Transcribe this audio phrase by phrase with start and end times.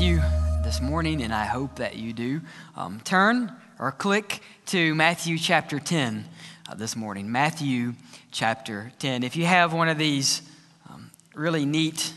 [0.00, 0.22] You
[0.62, 2.40] this morning, and I hope that you do,
[2.76, 6.24] um, turn or click to Matthew chapter 10
[6.68, 7.32] uh, this morning.
[7.32, 7.94] Matthew
[8.30, 9.24] chapter 10.
[9.24, 10.42] If you have one of these
[10.88, 12.12] um, really neat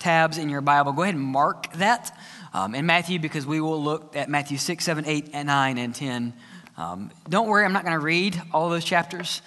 [0.00, 2.18] tabs in your Bible, go ahead and mark that
[2.52, 5.94] um, in Matthew because we will look at Matthew 6, 7, 8, and 9, and
[5.94, 6.32] 10.
[6.76, 9.42] Um, don't worry, I'm not going to read all those chapters,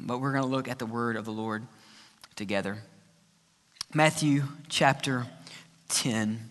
[0.00, 1.66] but we're going to look at the word of the Lord
[2.36, 2.78] together.
[3.92, 5.26] Matthew chapter
[5.90, 6.47] 10.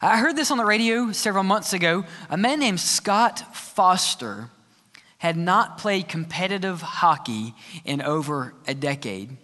[0.00, 2.04] I heard this on the radio several months ago.
[2.28, 4.50] A man named Scott Foster
[5.18, 9.36] had not played competitive hockey in over a decade.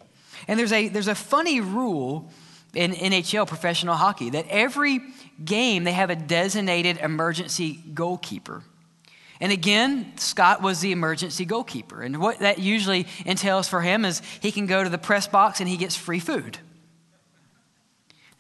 [0.47, 2.31] And there's a, there's a funny rule
[2.75, 5.01] in NHL professional hockey that every
[5.43, 8.63] game they have a designated emergency goalkeeper.
[9.41, 12.03] And again, Scott was the emergency goalkeeper.
[12.03, 15.61] And what that usually entails for him is he can go to the press box
[15.61, 16.59] and he gets free food.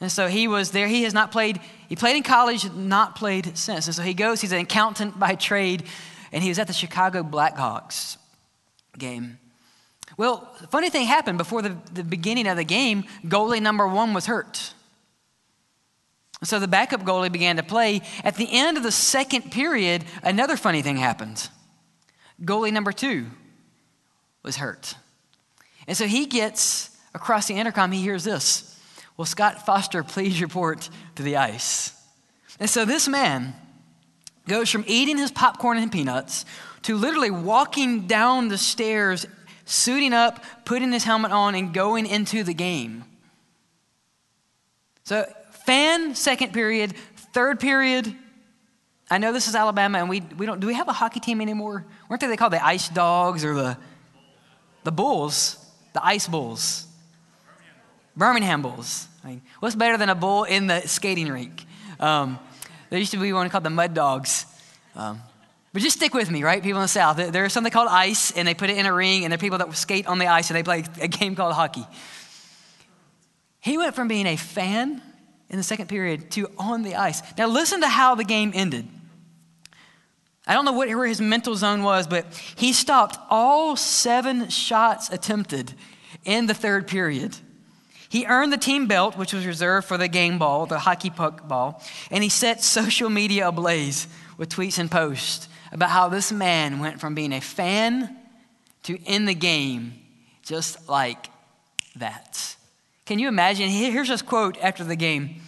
[0.02, 0.88] And so he was there.
[0.88, 3.86] He has not played, he played in college, not played since.
[3.86, 5.84] And so he goes, he's an accountant by trade,
[6.32, 8.16] and he was at the Chicago Blackhawks
[8.98, 9.38] game.
[10.16, 14.26] Well, funny thing happened before the, the beginning of the game, goalie number one was
[14.26, 14.74] hurt.
[16.42, 18.02] So the backup goalie began to play.
[18.24, 21.48] At the end of the second period, another funny thing happened.
[22.42, 23.26] Goalie number two
[24.42, 24.96] was hurt.
[25.86, 28.71] And so he gets across the intercom, he hears this
[29.22, 31.92] Will Scott Foster please report to the ice?
[32.58, 33.54] And so this man
[34.48, 36.44] goes from eating his popcorn and peanuts
[36.82, 39.24] to literally walking down the stairs,
[39.64, 43.04] suiting up, putting his helmet on, and going into the game.
[45.04, 45.24] So,
[45.66, 46.92] fan, second period,
[47.32, 48.12] third period.
[49.08, 51.40] I know this is Alabama, and we, we don't, do we have a hockey team
[51.40, 51.86] anymore?
[52.08, 53.78] Weren't they, they called the Ice Dogs or the,
[54.82, 55.64] the Bulls?
[55.92, 56.88] The Ice Bulls.
[58.16, 59.06] Birmingham Bulls.
[59.24, 61.64] I mean, what's better than a bull in the skating rink?
[62.00, 62.38] Um,
[62.90, 64.46] there used to be one called the Mud Dogs.
[64.96, 65.20] Um,
[65.72, 66.62] but just stick with me, right?
[66.62, 67.16] People in the South.
[67.16, 69.58] There's something called ice, and they put it in a ring, and there are people
[69.58, 71.86] that skate on the ice, and they play a game called hockey.
[73.60, 75.00] He went from being a fan
[75.48, 77.22] in the second period to on the ice.
[77.38, 78.86] Now, listen to how the game ended.
[80.46, 85.08] I don't know what, where his mental zone was, but he stopped all seven shots
[85.10, 85.74] attempted
[86.24, 87.36] in the third period.
[88.12, 91.48] He earned the team belt, which was reserved for the game ball, the hockey puck
[91.48, 94.06] ball, and he set social media ablaze
[94.36, 98.14] with tweets and posts about how this man went from being a fan
[98.82, 99.94] to in the game
[100.42, 101.28] just like
[101.96, 102.54] that.
[103.06, 103.70] Can you imagine?
[103.70, 105.40] Here's his quote after the game.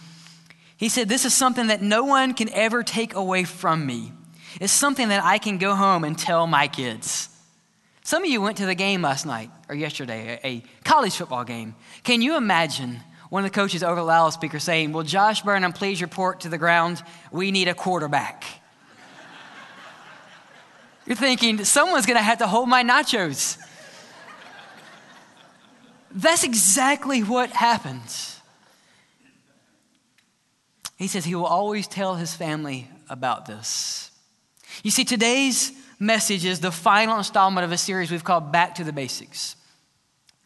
[0.75, 4.11] He said, This is something that no one can ever take away from me.
[4.59, 7.29] It's something that I can go home and tell my kids.
[8.05, 11.73] Some of you went to the game last night or yesterday, a, college football game.
[12.03, 12.99] Can you imagine
[13.31, 16.59] one of the coaches over the loudspeaker saying, Will Josh Burnham please report to the
[16.59, 17.01] ground?
[17.31, 18.43] We need a quarterback.
[21.07, 23.57] You're thinking, someone's going to have to hold my nachos.
[26.11, 28.39] That's exactly what happens.
[30.95, 34.11] He says he will always tell his family about this.
[34.83, 38.83] You see, today's message is the final installment of a series we've called Back to
[38.83, 39.55] the Basics.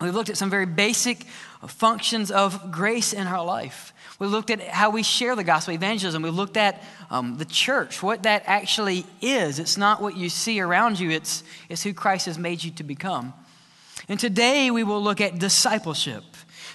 [0.02, 1.24] We've looked at some very basic
[1.68, 3.94] functions of grace in our life.
[4.18, 6.22] We looked at how we share the gospel, evangelism.
[6.22, 9.60] We looked at um, the church, what that actually is.
[9.60, 12.84] It's not what you see around you, it's, it's who Christ has made you to
[12.84, 13.34] become.
[14.08, 16.24] And today we will look at discipleship.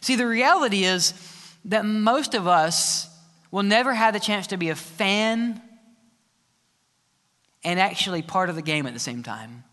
[0.00, 1.14] See, the reality is
[1.66, 3.08] that most of us
[3.50, 5.60] will never have the chance to be a fan
[7.64, 9.64] and actually part of the game at the same time.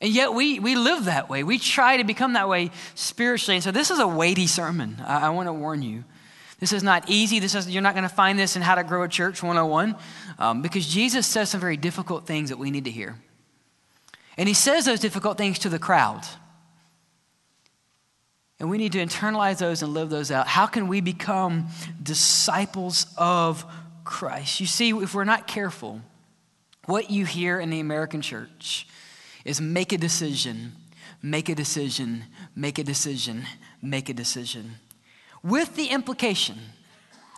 [0.00, 1.44] And yet we, we live that way.
[1.44, 3.56] We try to become that way spiritually.
[3.56, 4.96] And so this is a weighty sermon.
[5.06, 6.04] I, I want to warn you.
[6.58, 7.38] This is not easy.
[7.38, 9.96] This is, you're not going to find this in How to Grow a Church 101
[10.38, 13.18] um, because Jesus says some very difficult things that we need to hear.
[14.36, 16.22] And he says those difficult things to the crowd.
[18.58, 20.46] And we need to internalize those and live those out.
[20.46, 21.68] How can we become
[22.02, 23.64] disciples of
[24.04, 24.60] Christ?
[24.60, 26.02] You see, if we're not careful,
[26.86, 28.86] what you hear in the American church
[29.44, 30.72] is make a decision,
[31.22, 32.24] make a decision,
[32.54, 33.44] make a decision,
[33.82, 34.72] make a decision.
[35.42, 36.58] With the implication,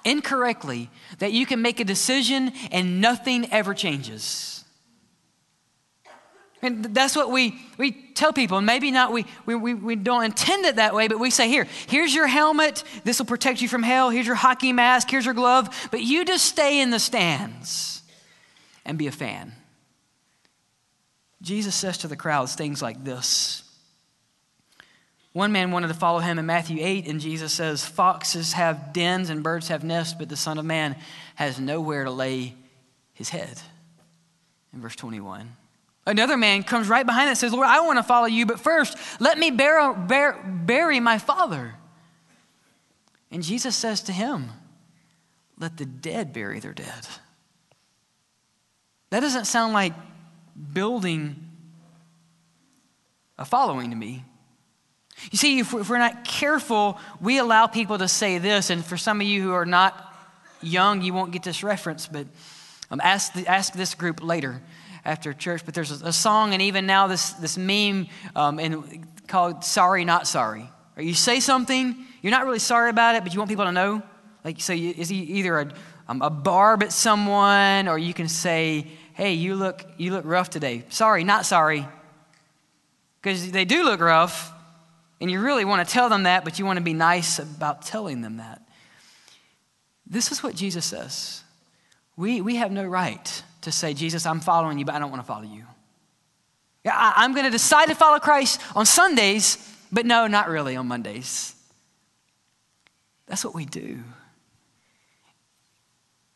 [0.05, 4.65] incorrectly, that you can make a decision and nothing ever changes.
[6.65, 8.61] And that's what we, we tell people.
[8.61, 12.15] Maybe not, we, we, we don't intend it that way, but we say, here, here's
[12.15, 12.85] your helmet.
[13.03, 14.11] This will protect you from hell.
[14.11, 15.11] Here's your hockey mask.
[15.11, 15.89] Here's your glove.
[15.91, 18.02] But you just stay in the stands
[18.85, 19.53] and be a fan.
[21.41, 23.65] Jesus says to the crowds things like this
[25.33, 29.29] One man wanted to follow him in Matthew 8, and Jesus says, Foxes have dens
[29.29, 30.97] and birds have nests, but the Son of Man
[31.35, 32.55] has nowhere to lay
[33.13, 33.61] his head.
[34.73, 35.57] In verse 21.
[36.05, 38.97] Another man comes right behind and says, Lord, I want to follow you, but first
[39.21, 41.75] let me bury my father.
[43.31, 44.51] And Jesus says to him,
[45.59, 47.07] Let the dead bury their dead.
[49.13, 49.93] That doesn't sound like
[50.73, 51.37] building
[53.37, 54.25] a following to me.
[55.31, 59.21] You see, if we're not careful, we allow people to say this, and for some
[59.21, 60.17] of you who are not
[60.63, 62.27] young, you won't get this reference, but
[62.91, 64.63] um, ask, the, ask this group later
[65.05, 65.67] after church.
[65.67, 70.07] But there's a, a song, and even now this, this meme um, and called Sorry,
[70.07, 70.71] Not Sorry.
[70.97, 73.73] Or you say something, you're not really sorry about it, but you want people to
[73.73, 74.03] know.
[74.43, 75.73] Like, so you, is he either a,
[76.09, 80.51] um, a barb at someone, or you can say, hey, you look, you look rough
[80.51, 80.85] today.
[80.89, 81.87] Sorry, not sorry.
[83.21, 84.53] Because they do look rough,
[85.21, 87.83] and you really want to tell them that, but you want to be nice about
[87.83, 88.63] telling them that.
[90.07, 91.43] This is what Jesus says.
[92.17, 95.23] We, we have no right to say, Jesus, I'm following you, but I don't want
[95.23, 95.65] to follow you.
[96.85, 99.57] Yeah, I, I'm going to decide to follow Christ on Sundays,
[99.93, 101.55] but no, not really on Mondays.
[103.27, 104.01] That's what we do.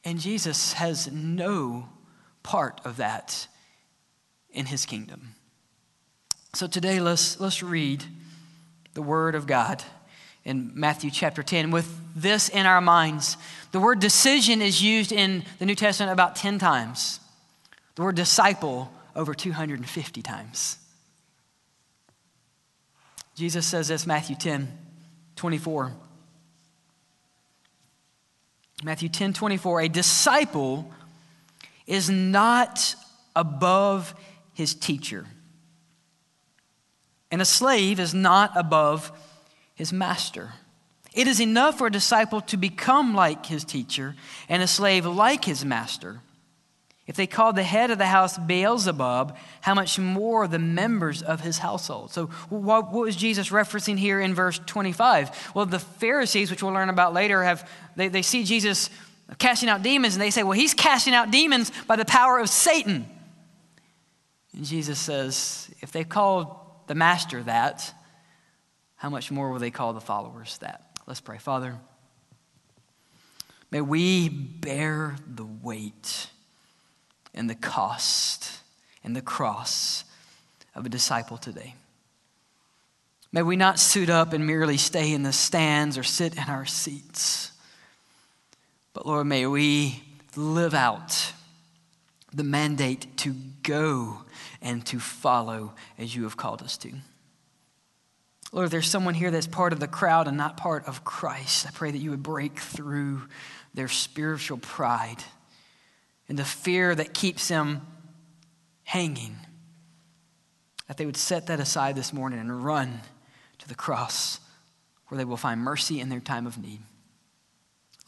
[0.05, 1.89] And Jesus has no
[2.47, 3.49] part of that
[4.51, 5.35] in his kingdom.
[6.55, 8.05] So today let's let's read
[8.95, 9.83] the word of God
[10.45, 13.37] in Matthew chapter 10 with this in our minds.
[13.73, 17.19] The word decision is used in the New Testament about 10 times.
[17.97, 20.79] The word disciple over 250 times.
[23.35, 24.69] Jesus says this, Matthew 10,
[25.35, 25.93] 24.
[28.85, 29.81] Matthew 10, 24.
[29.81, 30.91] A disciple
[31.87, 32.95] is not
[33.35, 34.15] above
[34.53, 35.27] his teacher,
[37.31, 39.13] and a slave is not above
[39.75, 40.53] his master.
[41.13, 44.15] It is enough for a disciple to become like his teacher
[44.49, 46.21] and a slave like his master.
[47.07, 51.41] If they called the head of the house Beelzebub, how much more the members of
[51.41, 52.11] his household?
[52.11, 55.53] So, what, was Jesus referencing here in verse 25?
[55.55, 58.91] Well, the Pharisees, which we'll learn about later, have they, they see Jesus
[59.35, 62.49] casting out demons, and they say, Well, he's casting out demons by the power of
[62.49, 63.07] Satan.
[64.55, 66.57] And Jesus says, If they called
[66.87, 67.93] the master that,
[68.97, 70.99] how much more will they call the followers that?
[71.07, 71.39] Let's pray.
[71.39, 71.77] Father,
[73.71, 76.29] may we bear the weight
[77.35, 78.51] and the cost
[79.05, 80.05] and the cross
[80.75, 81.75] of a disciple today.
[83.33, 86.65] May we not suit up and merely stay in the stands or sit in our
[86.65, 87.53] seats.
[88.97, 90.03] But Lord, may we
[90.37, 91.35] live out
[92.33, 94.23] the mandate to go
[94.63, 96.95] and to follow as you have called us to.
[98.53, 101.67] Lord, if there's someone here that's part of the crowd and not part of Christ,
[101.67, 103.25] I pray that you would break through
[103.75, 105.23] their spiritual pride
[106.27, 107.87] and the fear that keeps them
[108.85, 109.37] hanging,
[110.89, 113.03] that they would set that aside this morning and run
[113.59, 114.41] to the cross
[115.09, 116.81] where they will find mercy in their time of need.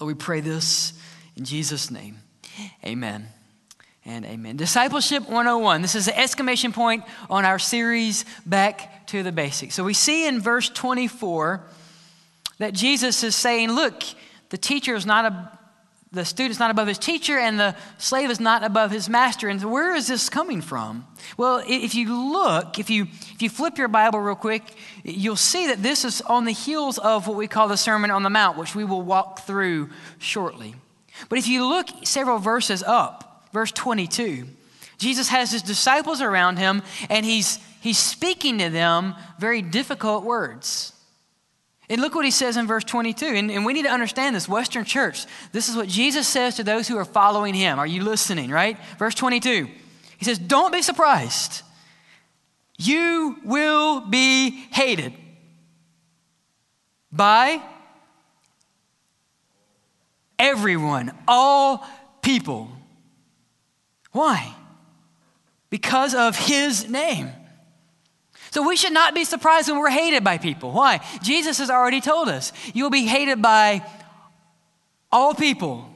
[0.00, 0.92] Lord, we pray this
[1.36, 2.18] in Jesus' name.
[2.84, 3.28] Amen
[4.04, 4.56] and amen.
[4.56, 5.82] Discipleship 101.
[5.82, 9.74] This is the exclamation point on our series, Back to the Basics.
[9.74, 11.62] So we see in verse 24
[12.58, 14.02] that Jesus is saying, Look,
[14.50, 15.57] the teacher is not a
[16.10, 19.48] the student is not above his teacher and the slave is not above his master.
[19.48, 21.06] And where is this coming from?
[21.36, 24.62] Well, if you look, if you, if you flip your Bible real quick,
[25.04, 28.22] you'll see that this is on the heels of what we call the Sermon on
[28.22, 30.74] the Mount, which we will walk through shortly.
[31.28, 34.46] But if you look several verses up, verse 22,
[34.96, 40.92] Jesus has his disciples around him and he's, he's speaking to them very difficult words.
[41.90, 43.26] And look what he says in verse 22.
[43.26, 44.48] And, and, we need to understand this.
[44.48, 47.78] Western church, this is what Jesus says to those who are following him.
[47.78, 48.76] Are you listening, right?
[48.98, 49.68] Verse 22.
[50.18, 51.62] He says, Don't be surprised.
[52.76, 55.14] You will be hated
[57.10, 57.62] by
[60.38, 61.84] everyone, all
[62.22, 62.70] people.
[64.12, 64.54] Why?
[65.70, 67.30] Because of his name.
[68.50, 70.72] So we should not be surprised when we're hated by people.
[70.72, 71.00] Why?
[71.22, 73.82] Jesus has already told us you will be hated by
[75.10, 75.88] all people.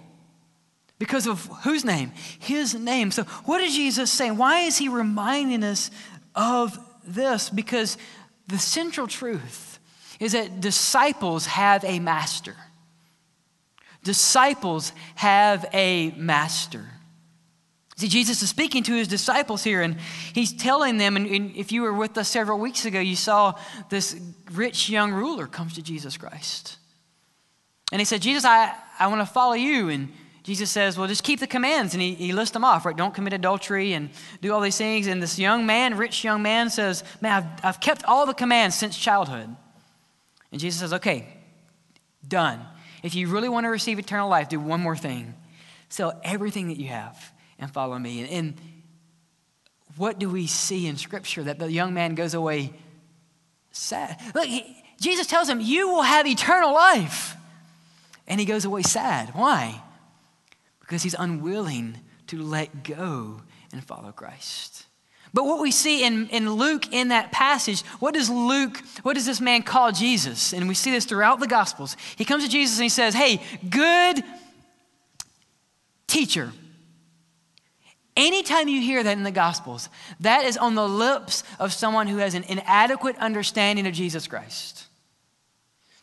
[0.99, 2.13] Because of whose name?
[2.39, 3.11] His name.
[3.11, 4.37] So, what is Jesus saying?
[4.37, 5.91] Why is he reminding us
[6.37, 7.51] of this?
[7.51, 7.99] Because
[8.47, 9.81] the central truth
[10.21, 12.55] is that disciples have a master.
[14.05, 16.89] Disciples have a master.
[17.97, 19.97] See, Jesus is speaking to his disciples here, and
[20.35, 23.55] he's telling them, and, and, if you were with us several weeks ago, you saw
[23.91, 24.19] this
[24.53, 26.79] rich young ruler comes to Jesus Christ.
[27.91, 29.91] And he said, Jesus, I, I want to follow you.
[29.91, 30.09] And
[30.43, 31.93] Jesus says, Well, just keep the commands.
[31.93, 32.97] And he, he lists them off, right?
[32.97, 34.09] Don't commit adultery and
[34.41, 35.07] do all these things.
[35.07, 38.75] And this young man, rich young man, says, Man, I've, I've kept all the commands
[38.75, 39.55] since childhood.
[40.51, 41.29] And Jesus says, Okay,
[42.27, 42.65] done.
[43.03, 45.35] If you really want to receive eternal life, do one more thing
[45.93, 47.32] sell everything that you have
[47.63, 48.21] and follow me.
[48.21, 48.55] And, and
[49.97, 52.73] what do we see in Scripture that the young man goes away
[53.71, 54.21] sad?
[54.35, 57.37] Look, he, Jesus tells him, You will have eternal life.
[58.27, 59.31] And he goes away sad.
[59.35, 59.81] Why?
[60.81, 63.43] Because he's unwilling to let go
[63.73, 64.87] and follow Christ.
[65.35, 69.25] But what we see in, in Luke in that passage, what does Luke, what does
[69.25, 70.53] this man call Jesus?
[70.53, 71.97] And we see this throughout the Gospels.
[72.17, 74.23] He comes to Jesus and he says, Hey, good
[76.07, 76.53] teacher.
[78.17, 79.89] Anytime you hear that in the Gospels,
[80.21, 84.85] that is on the lips of someone who has an inadequate understanding of Jesus Christ.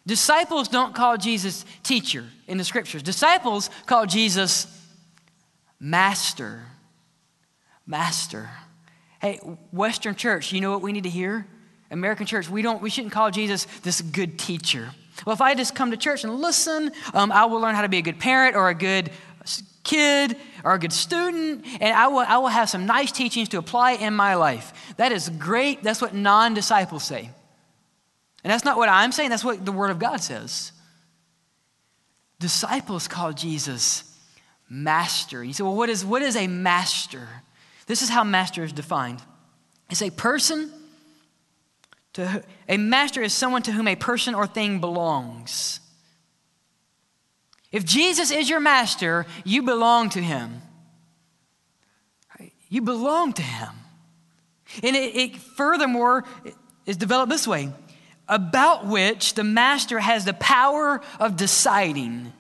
[0.08, 4.66] Disciples don't call Jesus teacher in the scriptures, disciples call Jesus
[5.80, 6.63] master.
[7.86, 8.50] Master.
[9.22, 9.38] Hey,
[9.72, 11.46] Western church, you know what we need to hear?
[11.92, 14.89] American church, we, don't, we shouldn't call Jesus this good teacher.
[15.25, 17.89] Well, if I just come to church and listen, um, I will learn how to
[17.89, 19.12] be a good parent or a good
[19.83, 23.57] kid or a good student, and I will, I will have some nice teachings to
[23.57, 24.93] apply in my life.
[24.98, 25.83] That is great.
[25.83, 27.29] That's what non disciples say.
[28.43, 30.71] And that's not what I'm saying, that's what the Word of God says.
[32.39, 34.03] Disciples call Jesus
[34.69, 35.43] master.
[35.43, 37.27] You say, well, what is, what is a master?
[37.86, 39.21] This is how master is defined
[39.89, 40.71] it's a person
[42.13, 45.79] to a master is someone to whom a person or thing belongs.
[47.72, 50.62] If Jesus is your master, you belong to him.
[52.70, 53.70] You belong to him.
[54.84, 56.24] And it, it furthermore
[56.86, 57.72] is developed this way
[58.28, 62.32] about which the master has the power of deciding.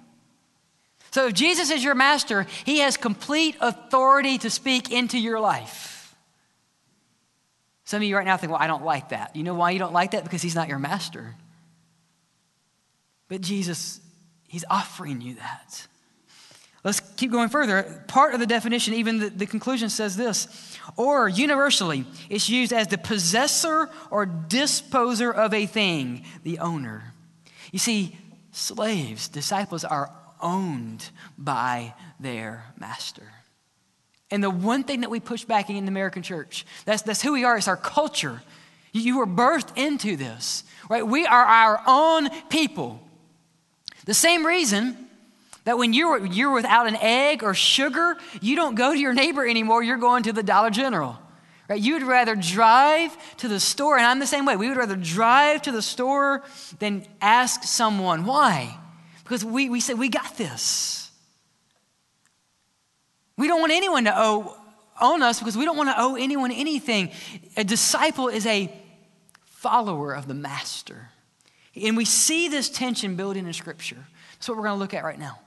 [1.11, 6.15] So if Jesus is your master, he has complete authority to speak into your life.
[7.85, 9.35] Some of you right now think, well, I don't like that.
[9.35, 10.23] You know why you don't like that?
[10.23, 11.33] Because he's not your master.
[13.27, 13.99] But Jesus,
[14.49, 15.87] he's offering you that.
[16.83, 18.03] Let's keep going further.
[18.07, 22.87] Part of the definition, even the, the, conclusion says this or universally, it's used as
[22.87, 27.13] the possessor or disposer of a thing, the owner.
[27.71, 28.17] You see,
[28.51, 33.27] slaves, disciples are owned by their master.
[34.31, 37.33] And the one thing that we push back in the American church, that's, that's who
[37.33, 38.41] we are, it's our culture.
[38.93, 41.05] You were birthed into this, right?
[41.05, 43.01] We are our own people.
[44.09, 44.97] The same reason
[45.65, 49.47] that when you're, you're without an egg or sugar, you don't go to your neighbor
[49.47, 51.19] anymore, you're going to the Dollar General.
[51.67, 51.79] Right?
[51.79, 54.55] You would rather drive to the store, and I'm the same way.
[54.55, 56.41] We would rather drive to the store
[56.79, 58.25] than ask someone.
[58.25, 58.79] Why?
[59.23, 61.11] Because we, we say, we got this.
[63.37, 64.57] We don't want anyone to owe,
[64.99, 67.11] own us because we don't want to owe anyone anything.
[67.57, 68.75] A disciple is a
[69.43, 71.09] follower of the master.
[71.75, 74.07] And we see this tension building in Scripture.
[74.33, 75.39] That's what we're going to look at right now.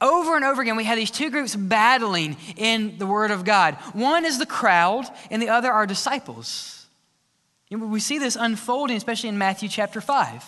[0.00, 3.74] Over and over again, we have these two groups battling in the Word of God.
[3.92, 6.86] One is the crowd, and the other are disciples.
[7.70, 10.44] And we see this unfolding, especially in Matthew chapter 5.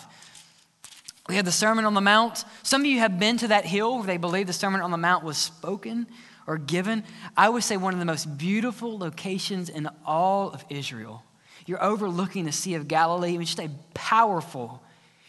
[1.27, 2.45] We have the Sermon on the Mount.
[2.63, 4.97] Some of you have been to that hill where they believe the Sermon on the
[4.97, 6.07] Mount was spoken
[6.45, 7.03] or given.
[7.35, 11.23] I would say one of the most beautiful locations in all of Israel.
[11.65, 13.37] You're overlooking the Sea of Galilee.
[13.37, 14.81] It's just a powerful.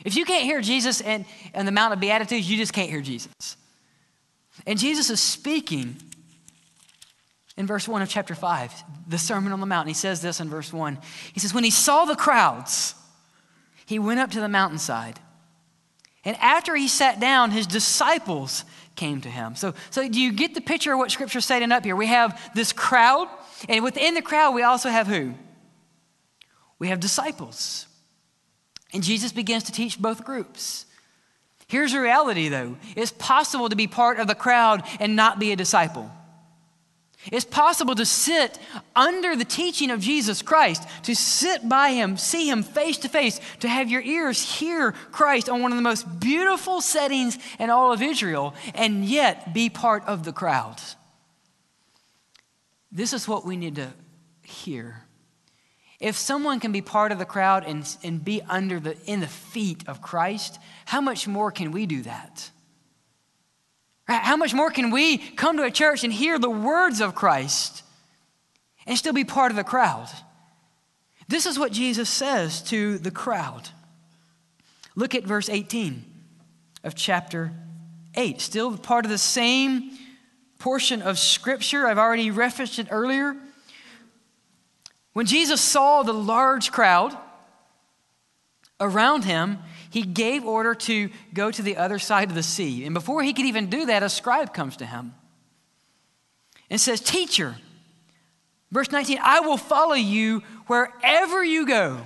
[0.04, 1.24] If you can't hear Jesus and,
[1.54, 3.56] and the Mount of Beatitudes, you just can't hear Jesus.
[4.66, 5.96] And Jesus is speaking
[7.56, 8.72] in verse 1 of chapter 5,
[9.08, 9.86] the Sermon on the Mount.
[9.86, 10.98] And he says this in verse 1.
[11.32, 12.94] He says, When he saw the crowds,
[13.84, 15.18] he went up to the mountainside.
[16.24, 18.64] And after he sat down, his disciples
[18.94, 19.56] came to him.
[19.56, 21.96] So, so do you get the picture of what Scripture's setting up here?
[21.96, 23.28] We have this crowd,
[23.68, 25.34] and within the crowd, we also have who?
[26.78, 27.87] We have disciples.
[28.92, 30.86] And Jesus begins to teach both groups.
[31.66, 35.52] Here's the reality, though it's possible to be part of the crowd and not be
[35.52, 36.10] a disciple.
[37.30, 38.58] It's possible to sit
[38.94, 43.40] under the teaching of Jesus Christ, to sit by him, see him face to face,
[43.60, 47.92] to have your ears hear Christ on one of the most beautiful settings in all
[47.92, 50.80] of Israel, and yet be part of the crowd.
[52.90, 53.92] This is what we need to
[54.42, 55.02] hear.
[56.00, 59.26] If someone can be part of the crowd and, and be under the, in the
[59.26, 62.50] feet of Christ, how much more can we do that?
[64.06, 67.82] How much more can we come to a church and hear the words of Christ
[68.86, 70.08] and still be part of the crowd?
[71.26, 73.68] This is what Jesus says to the crowd.
[74.94, 76.04] Look at verse 18
[76.84, 77.52] of chapter
[78.14, 78.40] 8.
[78.40, 79.90] Still part of the same
[80.58, 81.86] portion of Scripture.
[81.86, 83.36] I've already referenced it earlier.
[85.18, 87.18] When Jesus saw the large crowd
[88.78, 89.58] around him,
[89.90, 92.84] he gave order to go to the other side of the sea.
[92.84, 95.14] And before he could even do that, a scribe comes to him
[96.70, 97.56] and says, Teacher,
[98.70, 101.98] verse 19, I will follow you wherever you go.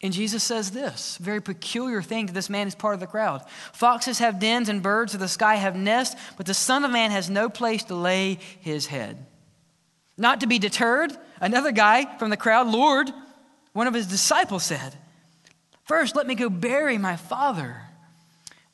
[0.00, 3.42] And Jesus says this very peculiar thing to this man who's part of the crowd.
[3.72, 7.10] Foxes have dens and birds of the sky have nests, but the Son of Man
[7.10, 9.26] has no place to lay his head.
[10.18, 13.10] Not to be deterred, another guy from the crowd, Lord,
[13.72, 14.94] one of his disciples said,
[15.84, 17.82] First, let me go bury my father.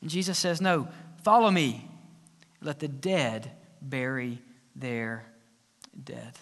[0.01, 0.87] And Jesus says, No,
[1.23, 1.89] follow me.
[2.61, 4.41] Let the dead bury
[4.75, 5.25] their
[6.01, 6.33] dead.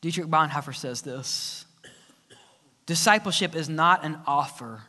[0.00, 1.66] Dietrich Bonhoeffer says this
[2.86, 4.82] Discipleship is not an offer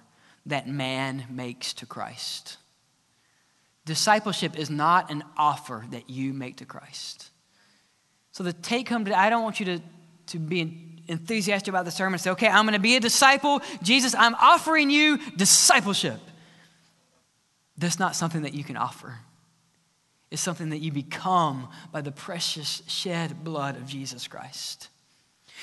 [0.45, 2.57] that man makes to Christ.
[3.85, 7.30] Discipleship is not an offer that you make to Christ.
[8.31, 9.79] So the take home today, I don't want you to,
[10.27, 13.61] to be enthusiastic about the sermon and say, okay, I'm going to be a disciple.
[13.81, 16.19] Jesus, I'm offering you discipleship.
[17.77, 19.19] That's not something that you can offer.
[20.29, 24.87] It's something that you become by the precious shed blood of Jesus Christ.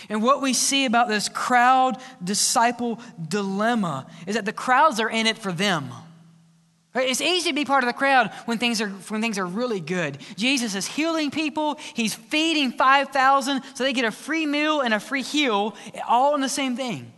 [0.09, 5.27] And what we see about this crowd disciple dilemma is that the crowds are in
[5.27, 5.91] it for them.
[6.95, 9.81] It's easy to be part of the crowd when things are, when things are really
[9.81, 10.19] good.
[10.37, 15.01] Jesus is healing people, he's feeding 5,000 so they get a free meal and a
[15.01, 15.75] free heal,
[16.09, 17.13] all in the same thing.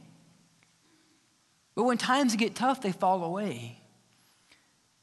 [1.75, 3.79] But when times get tough, they fall away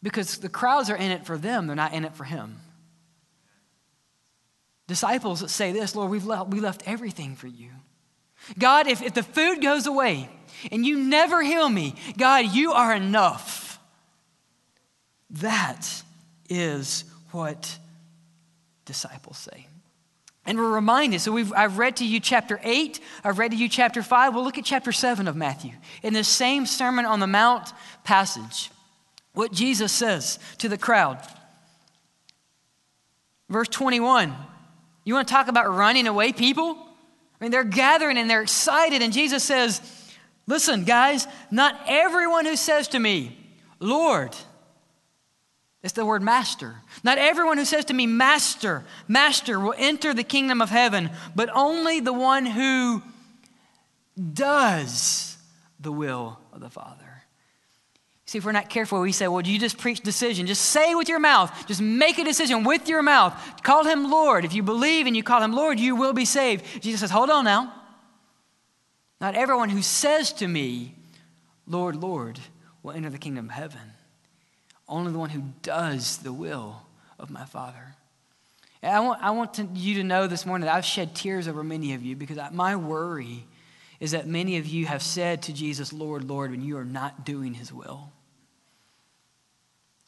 [0.03, 2.59] because the crowds are in it for them, they're not in it for him.
[4.87, 7.69] Disciples say this Lord, we've left, we left everything for you.
[8.59, 10.29] God, if, if the food goes away
[10.71, 13.66] and you never heal me, God, you are enough.
[15.29, 16.03] That
[16.49, 17.77] is what
[18.85, 19.67] disciples say.
[20.45, 21.19] And we're reminded.
[21.19, 24.33] So we've, I've read to you chapter 8, I've read to you chapter 5.
[24.33, 25.73] We'll look at chapter 7 of Matthew.
[26.03, 27.73] In the same Sermon on the Mount
[28.05, 28.71] passage,
[29.33, 31.19] what Jesus says to the crowd.
[33.49, 34.33] Verse 21.
[35.03, 36.77] You want to talk about running away people?
[37.39, 39.81] I mean, they're gathering and they're excited, and Jesus says,
[40.47, 43.37] Listen, guys, not everyone who says to me,
[43.79, 44.35] Lord,
[45.83, 46.75] it's the word master.
[47.03, 51.49] Not everyone who says to me, Master, Master, will enter the kingdom of heaven, but
[51.53, 53.03] only the one who
[54.33, 55.37] does
[55.79, 57.23] the will of the Father.
[58.25, 60.47] See, if we're not careful, we say, Well, you just preach decision.
[60.47, 61.67] Just say with your mouth.
[61.67, 63.33] Just make a decision with your mouth.
[63.63, 64.43] Call him Lord.
[64.43, 66.65] If you believe and you call him Lord, you will be saved.
[66.81, 67.73] Jesus says, Hold on now.
[69.21, 70.95] Not everyone who says to me,
[71.65, 72.39] Lord, Lord,
[72.83, 73.93] will enter the kingdom of heaven
[74.87, 76.81] only the one who does the will
[77.19, 77.95] of my Father.
[78.81, 81.47] And I want, I want to, you to know this morning that I've shed tears
[81.47, 83.45] over many of you because I, my worry
[83.99, 87.25] is that many of you have said to Jesus, Lord, Lord, when you are not
[87.25, 88.11] doing his will.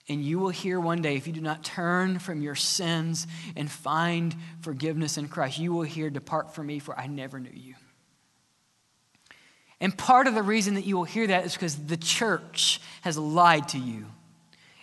[0.07, 3.69] And you will hear one day, if you do not turn from your sins and
[3.69, 7.75] find forgiveness in Christ, you will hear, Depart from me, for I never knew you.
[9.79, 13.17] And part of the reason that you will hear that is because the church has
[13.17, 14.07] lied to you.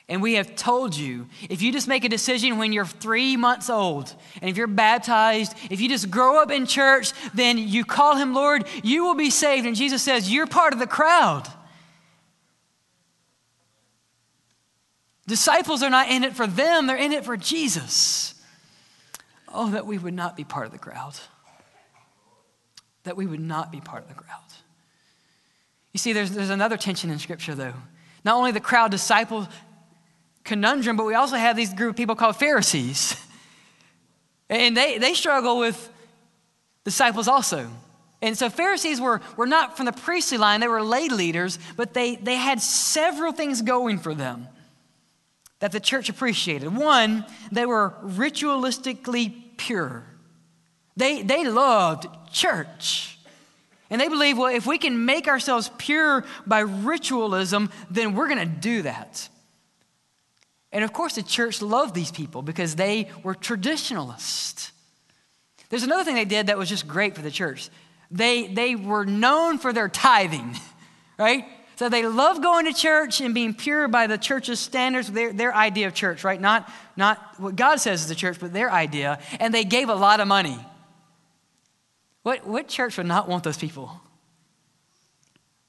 [0.09, 3.69] And we have told you if you just make a decision when you're three months
[3.69, 8.17] old, and if you're baptized, if you just grow up in church, then you call
[8.17, 9.67] him Lord, you will be saved.
[9.67, 11.49] And Jesus says, You're part of the crowd.
[15.27, 18.35] Disciples are not in it for them, they're in it for Jesus.
[19.53, 21.15] Oh, that we would not be part of the crowd.
[23.05, 24.41] That we would not be part of the crowd.
[25.93, 27.75] You see, there's, there's another tension in Scripture, though.
[28.25, 29.47] Not only the crowd disciples
[30.47, 33.17] conundrum, but we also have these group of people called Pharisees.
[34.49, 35.91] And they, they struggle with
[36.85, 37.69] disciples also.
[38.23, 41.93] And so Pharisees were, were not from the priestly line, they were lay leaders, but
[41.93, 44.49] they, they had several things going for them
[45.59, 46.75] that the church appreciated.
[46.75, 50.05] One, they were ritualistically pure.
[50.97, 53.19] They, they loved church.
[53.91, 58.39] And they believed, well, if we can make ourselves pure by ritualism, then we're going
[58.39, 59.29] to do that.
[60.73, 64.73] And of course, the church loved these people because they were traditionalists.
[65.69, 67.71] There's another thing they did that was just great for the church.
[68.11, 70.57] They, they were known for their tithing,
[71.19, 71.45] right?
[71.77, 75.55] So they love going to church and being pure by the church's standards, their, their
[75.55, 76.41] idea of church, right?
[76.41, 79.19] Not, not what God says is the church, but their idea.
[79.41, 80.59] And they gave a lot of money.
[82.23, 84.01] What, what church would not want those people?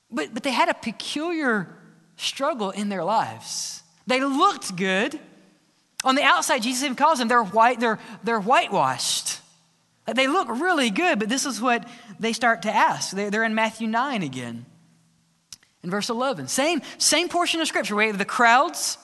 [0.09, 1.67] But, but they had a peculiar
[2.15, 3.76] struggle in their lives.
[4.07, 5.19] They looked good.
[6.03, 9.41] On the outside, Jesus even calls them, they're white, they're, they're whitewashed.
[10.05, 11.87] They look really good, but this is what
[12.19, 13.11] they start to ask.
[13.11, 14.65] They're, in Matthew 9 again.
[15.83, 16.47] In verse 11.
[16.47, 17.95] Same, same portion of scripture.
[17.95, 18.97] We have the crowds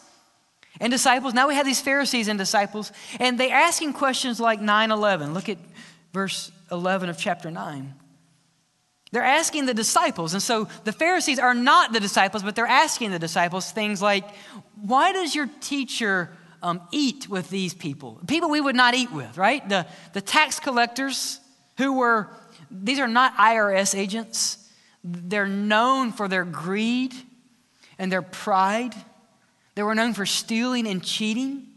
[0.80, 1.34] and disciples.
[1.34, 5.34] Now we have these Pharisees and disciples, and they're asking questions like 9 11.
[5.34, 5.58] Look at
[6.14, 7.94] verse 11 of chapter 9.
[9.14, 10.34] They're asking the disciples.
[10.34, 14.26] And so the Pharisees are not the disciples, but they're asking the disciples things like,
[14.82, 16.32] Why does your teacher
[16.64, 18.20] um, eat with these people?
[18.26, 19.68] People we would not eat with, right?
[19.70, 21.40] The, the tax collectors
[21.78, 22.28] who were,
[22.72, 24.58] these are not IRS agents.
[25.04, 27.14] They're known for their greed
[28.00, 28.96] and their pride.
[29.76, 31.68] They were known for stealing and cheating.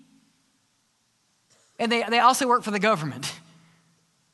[1.79, 3.31] And they, they also worked for the government.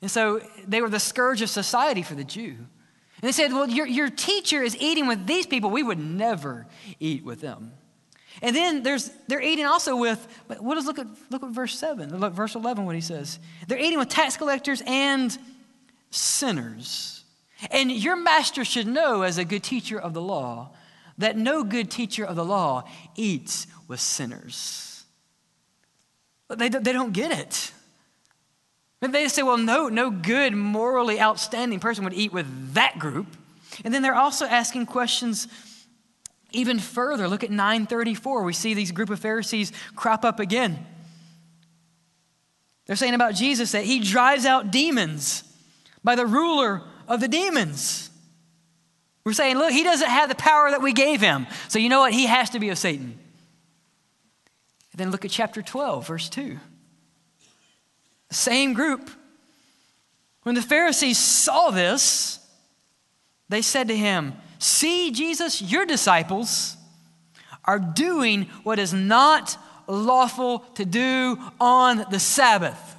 [0.01, 2.59] And so they were the scourge of society for the Jew.
[3.23, 5.71] And they said, Well, your, your teacher is eating with these people.
[5.71, 6.67] We would never
[6.99, 7.73] eat with them.
[8.43, 11.79] And then there's, they're eating also with, but what does look at, look at verse
[11.79, 13.39] 7, look verse 11, what he says.
[13.69, 15.37] They're eating with tax collectors and
[16.11, 17.25] sinners.
[17.71, 20.71] And your master should know, as a good teacher of the law,
[21.19, 25.05] that no good teacher of the law eats with sinners.
[26.49, 27.73] But they, they don't get it.
[29.03, 33.27] And they say, well, no, no good, morally outstanding person would eat with that group.
[33.85, 35.49] And then they're also asking questions
[36.53, 37.27] even further.
[37.29, 38.45] Look at 934.
[38.45, 40.87] We see these group of Pharisees crop up again.
[42.87, 45.43] They're saying about Jesus that he drives out demons
[46.05, 48.09] by the ruler of the demons.
[49.25, 51.47] We're saying, look, he doesn't have the power that we gave him.
[51.69, 52.12] So you know what?
[52.12, 53.19] He has to be of Satan.
[54.93, 56.59] And then look at chapter 12, verse 2.
[58.33, 59.11] Same group.
[60.42, 62.40] When the Pharisees saw this,
[63.49, 66.77] they said to him, See, Jesus, your disciples
[67.64, 72.97] are doing what is not lawful to do on the Sabbath.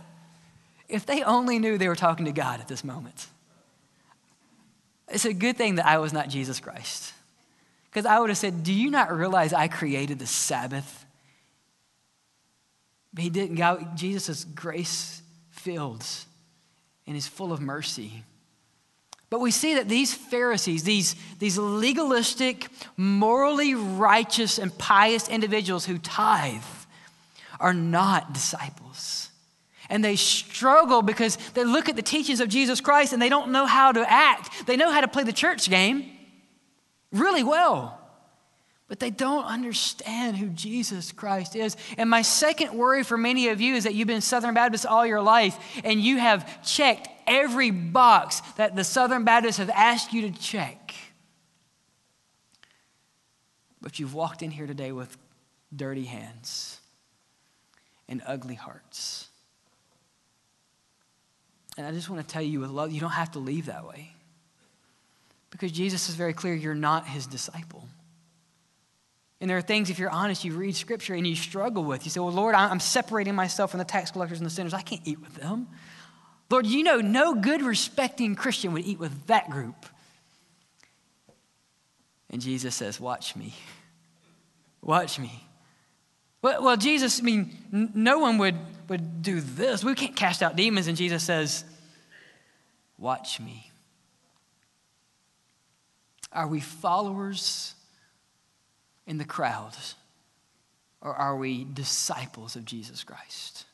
[0.87, 3.27] If they only knew they were talking to God at this moment.
[5.09, 7.13] It's a good thing that I was not Jesus Christ.
[7.89, 11.05] Because I would have said, Do you not realize I created the Sabbath?
[13.13, 13.55] But he didn't.
[13.55, 15.22] God, Jesus grace
[15.63, 16.05] filled
[17.07, 18.23] and is full of mercy.
[19.29, 25.97] But we see that these Pharisees, these, these legalistic, morally righteous, and pious individuals who
[25.97, 26.61] tithe,
[27.59, 29.29] are not disciples.
[29.89, 33.51] And they struggle because they look at the teachings of Jesus Christ and they don't
[33.51, 34.67] know how to act.
[34.67, 36.05] They know how to play the church game
[37.11, 38.02] really well
[38.87, 41.77] but they don't understand who Jesus Christ is.
[41.97, 45.05] And my second worry for many of you is that you've been Southern Baptist all
[45.05, 50.29] your life and you have checked every box that the Southern Baptists have asked you
[50.29, 50.93] to check.
[53.81, 55.17] But you've walked in here today with
[55.75, 56.79] dirty hands
[58.07, 59.27] and ugly hearts.
[61.77, 63.87] And I just want to tell you with love, you don't have to leave that
[63.87, 64.13] way.
[65.49, 67.87] Because Jesus is very clear you're not his disciple.
[69.43, 72.05] And there are things, if you're honest, you read scripture and you struggle with.
[72.05, 74.73] You say, Well, Lord, I'm separating myself from the tax collectors and the sinners.
[74.73, 75.67] I can't eat with them.
[76.49, 79.85] Lord, you know no good, respecting Christian would eat with that group.
[82.29, 83.53] And Jesus says, Watch me.
[84.81, 85.45] Watch me.
[86.41, 88.55] Well, well Jesus, I mean, n- no one would,
[88.87, 89.83] would do this.
[89.83, 90.87] We can't cast out demons.
[90.87, 91.65] And Jesus says,
[92.97, 93.69] Watch me.
[96.31, 97.75] Are we followers
[99.05, 99.95] in the crowds?
[101.01, 103.65] Or are we disciples of Jesus Christ?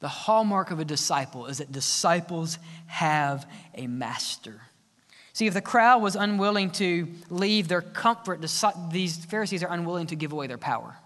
[0.00, 4.60] The hallmark of a disciple is that disciples have a master.
[5.32, 8.40] See, if the crowd was unwilling to leave their comfort,
[8.92, 10.96] these Pharisees are unwilling to give away their power.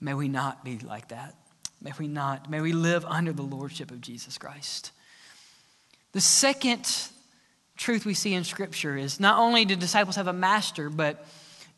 [0.00, 1.34] May we not be like that.
[1.80, 2.50] May we not.
[2.50, 4.92] May we live under the lordship of Jesus Christ.
[6.12, 6.90] The second
[7.80, 11.26] truth we see in Scripture is not only do disciples have a master, but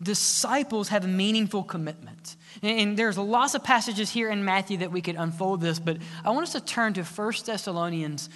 [0.03, 2.35] disciples have a meaningful commitment.
[2.61, 6.31] And there's lots of passages here in Matthew that we could unfold this, but I
[6.31, 8.29] want us to turn to 1 Thessalonians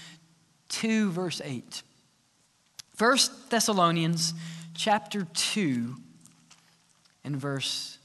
[0.68, 1.82] 2, verse 8.
[2.98, 3.18] 1
[3.50, 4.32] Thessalonians
[4.74, 5.96] chapter 2
[7.24, 7.98] and verse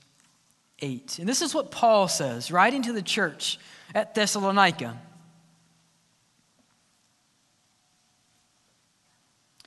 [0.79, 1.19] 8.
[1.19, 3.59] And this is what Paul says, writing to the church
[3.93, 4.97] at Thessalonica.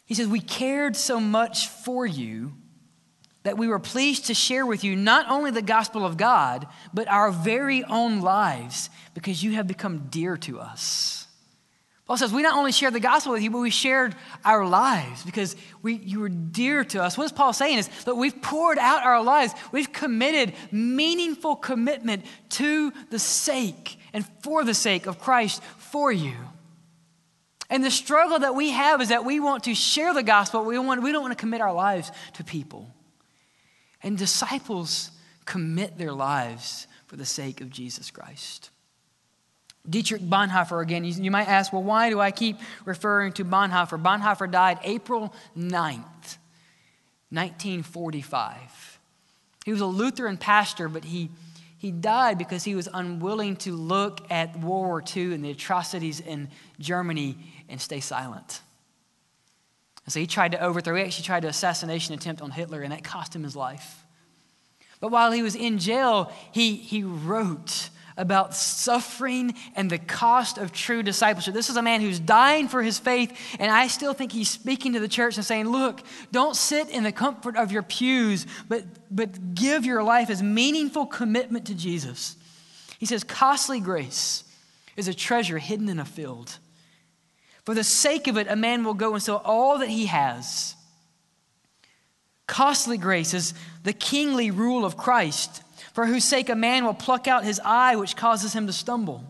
[0.06, 2.52] He says, We cared so much for you
[3.44, 7.08] that we were pleased to share with you not only the gospel of God, but
[7.08, 11.26] our very own lives because you have become dear to us.
[12.06, 14.14] Paul says, We not only shared the gospel with you, but we shared
[14.44, 17.16] our lives because we, you were dear to us.
[17.16, 22.24] What is Paul saying is that we've poured out our lives, we've committed meaningful commitment
[22.50, 26.34] to the sake and for the sake of Christ for you.
[27.70, 30.78] And the struggle that we have is that we want to share the gospel, we,
[30.78, 32.90] want, we don't want to commit our lives to people.
[34.02, 35.10] And disciples
[35.44, 38.70] commit their lives for the sake of Jesus Christ.
[39.88, 44.02] Dietrich Bonhoeffer, again, you, might ask, well, why do I keep referring to Bonhoeffer?
[44.02, 46.38] Bonhoeffer died April 9th,
[47.30, 48.98] 1945.
[49.64, 51.30] He was a Lutheran pastor, but he,
[51.76, 56.20] he died because he was unwilling to look at World War II and the atrocities
[56.20, 56.48] in
[56.78, 57.36] Germany
[57.68, 58.60] and stay silent.
[60.04, 62.92] And so he tried to overthrow, he actually tried an assassination attempt on Hitler, and
[62.92, 64.04] that cost him his life.
[65.00, 70.72] But while he was in jail, he, he wrote about suffering and the cost of
[70.72, 71.52] true discipleship.
[71.52, 74.92] This is a man who's dying for his faith, and I still think he's speaking
[74.92, 78.84] to the church and saying, Look, don't sit in the comfort of your pews, but,
[79.10, 82.36] but give your life as meaningful commitment to Jesus.
[82.98, 84.44] He says, Costly grace
[84.96, 86.58] is a treasure hidden in a field.
[87.64, 90.74] For the sake of it, a man will go and sell all that he has.
[92.46, 95.62] Costly grace is the kingly rule of Christ,
[95.94, 99.24] for whose sake a man will pluck out his eye, which causes him to stumble.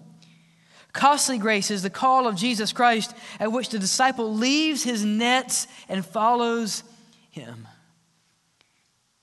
[0.93, 5.67] Costly grace is the call of Jesus Christ, at which the disciple leaves his nets
[5.89, 6.83] and follows
[7.31, 7.69] him.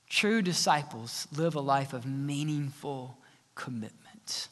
[0.09, 3.17] True disciples live a life of meaningful
[3.55, 4.49] commitment.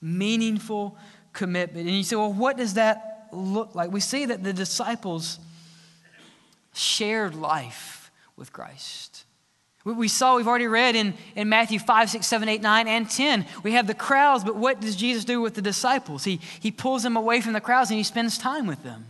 [0.00, 0.96] Meaningful
[1.34, 1.86] commitment.
[1.86, 3.90] And you say, well, what does that look like?
[3.90, 5.38] We see that the disciples
[6.74, 9.24] shared life with Christ.
[9.84, 13.46] We saw, we've already read in, in Matthew 5, 6, 7, 8, 9, and 10.
[13.62, 16.24] We have the crowds, but what does Jesus do with the disciples?
[16.24, 19.06] He, he pulls them away from the crowds and he spends time with them.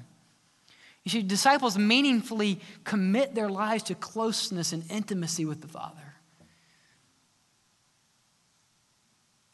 [1.04, 6.07] You see, disciples meaningfully commit their lives to closeness and intimacy with the Father.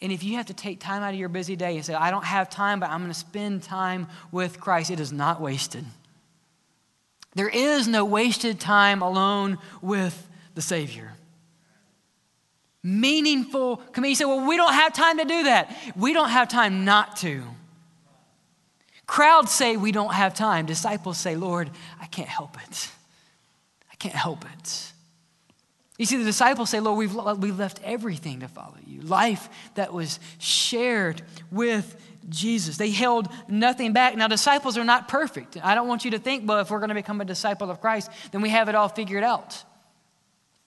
[0.05, 2.11] And if you have to take time out of your busy day and say, I
[2.11, 5.83] don't have time, but I'm going to spend time with Christ, it is not wasted.
[7.35, 11.15] There is no wasted time alone with the Savior.
[12.83, 14.11] Meaningful commitment.
[14.11, 15.75] You say, well, we don't have time to do that.
[15.97, 17.43] We don't have time not to.
[19.07, 20.67] Crowds say we don't have time.
[20.67, 22.91] Disciples say, Lord, I can't help it.
[23.91, 24.93] I can't help it.
[26.05, 29.01] You see, the disciples say, Lord, we've, we've left everything to follow you.
[29.01, 32.77] Life that was shared with Jesus.
[32.77, 34.15] They held nothing back.
[34.15, 35.57] Now, disciples are not perfect.
[35.65, 37.81] I don't want you to think, well, if we're going to become a disciple of
[37.81, 39.65] Christ, then we have it all figured out.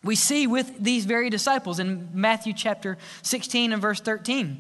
[0.03, 4.59] We see with these very disciples in Matthew chapter 16 and verse 13,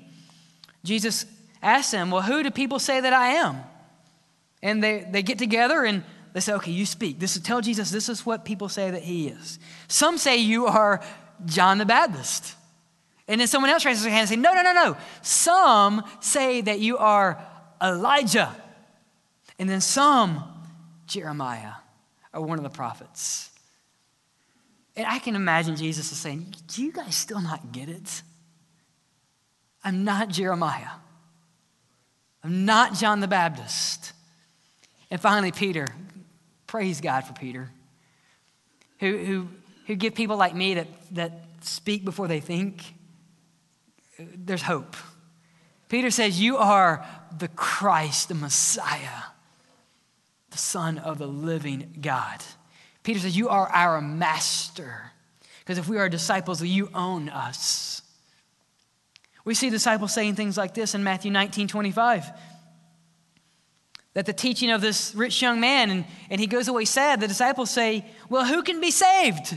[0.83, 1.25] Jesus
[1.63, 3.63] asks them, Well, who do people say that I am?
[4.61, 7.19] And they, they get together and they say, okay, you speak.
[7.19, 9.59] This is, tell Jesus this is what people say that he is.
[9.87, 11.03] Some say you are
[11.45, 12.55] John the Baptist.
[13.27, 14.97] And then someone else raises their hand and say, no, no, no, no.
[15.21, 17.43] Some say that you are
[17.81, 18.55] Elijah.
[19.59, 20.43] And then some,
[21.07, 21.73] Jeremiah,
[22.33, 23.49] or one of the prophets.
[24.95, 28.23] And I can imagine Jesus is saying, Do you guys still not get it?
[29.83, 30.89] I'm not Jeremiah.
[32.43, 34.13] I'm not John the Baptist.
[35.11, 35.87] And finally, Peter,
[36.67, 37.71] Praise God for Peter,
[38.99, 39.47] who, who,
[39.87, 42.83] who give people like me that, that speak before they think.
[44.19, 44.95] There's hope.
[45.87, 47.05] Peter says, You are
[47.37, 49.23] the Christ, the Messiah,
[50.51, 52.43] the Son of the living God.
[53.03, 55.11] Peter says, You are our master.
[55.59, 58.01] Because if we are disciples, you own us.
[59.45, 62.29] We see disciples saying things like this in Matthew 19 25
[64.17, 67.27] that the teaching of this rich young man, and, and he goes away sad, the
[67.27, 69.55] disciples say, Well, who can be saved?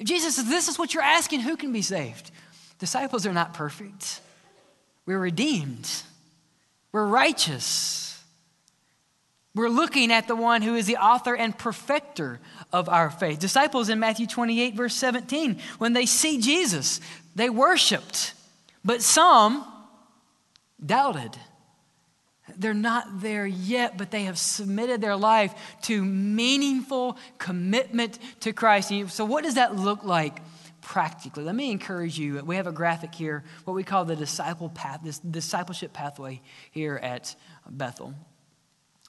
[0.00, 2.30] Jesus says, This is what you're asking, who can be saved?
[2.78, 4.20] Disciples are not perfect.
[5.06, 5.90] We're redeemed,
[6.92, 8.04] we're righteous.
[9.56, 12.38] We're looking at the one who is the author and perfecter
[12.72, 13.40] of our faith.
[13.40, 17.00] Disciples in Matthew 28, verse 17, when they see Jesus,
[17.34, 18.34] they worshiped,
[18.84, 19.66] but some
[20.84, 21.36] doubted.
[22.56, 28.92] They're not there yet, but they have submitted their life to meaningful commitment to Christ.
[29.08, 30.40] So, what does that look like
[30.80, 31.44] practically?
[31.44, 32.42] Let me encourage you.
[32.44, 36.96] We have a graphic here, what we call the disciple path, this discipleship pathway here
[36.96, 37.34] at
[37.68, 38.14] Bethel.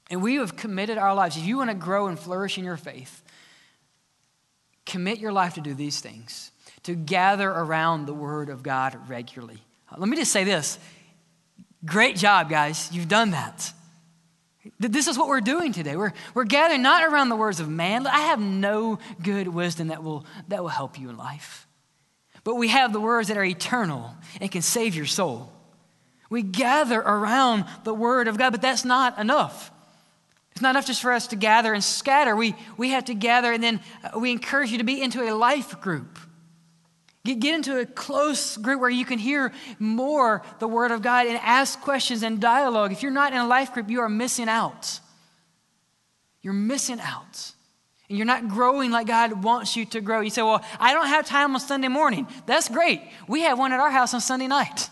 [0.10, 1.38] And we have committed our lives.
[1.38, 3.23] If you want to grow and flourish in your faith,
[4.86, 6.52] commit your life to do these things,
[6.84, 9.60] to gather around the Word of God regularly.
[9.95, 10.80] Let me just say this
[11.86, 12.89] great job, guys.
[12.92, 13.74] You've done that.
[14.80, 15.96] This is what we're doing today.
[15.96, 18.06] We're, we're gathering not around the words of man.
[18.06, 21.68] I have no good wisdom that will, that will help you in life.
[22.44, 25.52] But we have the words that are eternal and can save your soul.
[26.30, 29.72] We gather around the Word of God, but that's not enough.
[30.52, 32.36] It's not enough just for us to gather and scatter.
[32.36, 35.34] We, we have to gather, and then uh, we encourage you to be into a
[35.34, 36.20] life group.
[37.36, 41.38] Get, into a close group where you can hear more the Word of God and
[41.42, 42.92] ask questions and dialogue.
[42.92, 45.00] If you're not in a life group, you are missing out.
[46.42, 47.52] You're missing out.
[48.08, 50.22] And you're not growing like God wants you to grow.
[50.22, 52.28] You say, Well, I don't have time on Sunday morning.
[52.46, 53.02] That's great.
[53.28, 54.89] We have one at our house on Sunday night.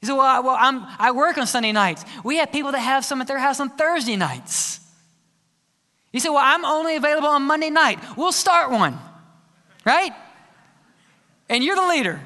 [0.00, 2.04] You say, Well, I, well I'm, I work on Sunday nights.
[2.24, 4.78] We have people that have some at their house on Thursday nights.
[6.12, 7.98] You say, Well, I'm only available on Monday night.
[8.16, 8.98] We'll start one,
[9.84, 10.12] right?
[11.50, 12.20] And you're the leader.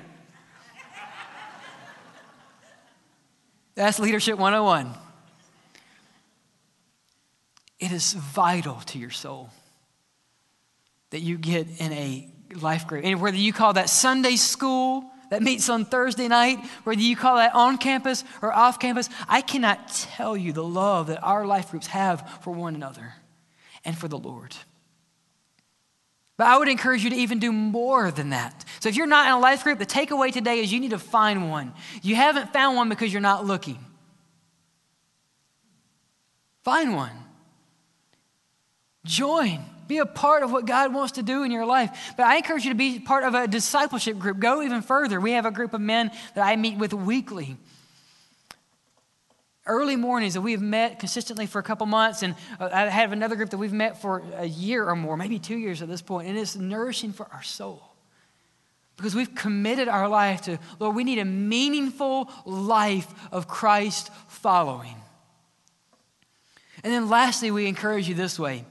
[3.74, 4.94] That's Leadership 101.
[7.80, 9.50] It is vital to your soul
[11.10, 12.28] that you get in a
[12.60, 13.04] life group.
[13.04, 17.36] And whether you call that Sunday school that meets on Thursday night, whether you call
[17.36, 21.70] that on campus or off campus, I cannot tell you the love that our life
[21.70, 23.14] groups have for one another
[23.84, 24.54] and for the Lord.
[26.36, 28.64] But I would encourage you to even do more than that.
[28.80, 30.98] So if you're not in a life group, the takeaway today is you need to
[30.98, 31.72] find one.
[32.02, 33.78] You haven't found one because you're not looking.
[36.64, 37.12] Find one.
[39.04, 39.64] Join.
[39.86, 42.14] Be a part of what God wants to do in your life.
[42.16, 44.38] But I encourage you to be part of a discipleship group.
[44.38, 45.20] Go even further.
[45.20, 47.58] We have a group of men that I meet with weekly
[49.66, 53.36] early mornings that we've met consistently for a couple months and uh, i have another
[53.36, 56.28] group that we've met for a year or more maybe two years at this point
[56.28, 57.82] and it's nourishing for our soul.
[58.96, 64.96] Because we've committed our life to lord we need a meaningful life of christ following.
[66.82, 68.64] And then lastly we encourage you this way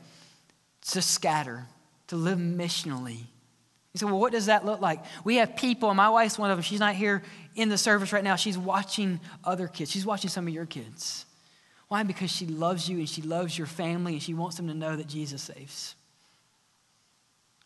[0.89, 1.65] to scatter
[2.07, 3.21] to live missionally
[3.93, 5.03] you say, well, what does that look like?
[5.23, 6.63] We have people, and my wife's one of them.
[6.63, 7.21] She's not here
[7.55, 8.35] in the service right now.
[8.35, 9.91] She's watching other kids.
[9.91, 11.25] She's watching some of your kids.
[11.89, 12.01] Why?
[12.01, 14.95] Because she loves you and she loves your family and she wants them to know
[14.95, 15.93] that Jesus saves.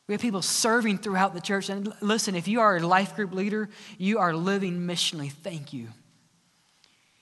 [0.08, 1.70] We have people serving throughout the church.
[1.70, 5.32] And listen, if you are a life group leader, you are living missionally.
[5.32, 5.88] Thank you.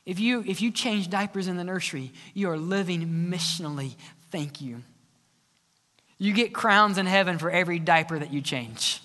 [0.05, 3.95] If you, if you change diapers in the nursery, you are living missionally.
[4.31, 4.81] Thank you.
[6.17, 9.01] You get crowns in heaven for every diaper that you change.